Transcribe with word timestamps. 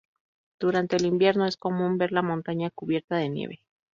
Durante 0.59 0.95
el 0.95 1.05
invierno 1.05 1.45
es 1.45 1.57
común 1.57 1.99
ver 1.99 2.11
la 2.11 2.23
montaña 2.23 2.71
cubierta 2.71 3.17
de 3.17 3.29
nieve. 3.29 3.61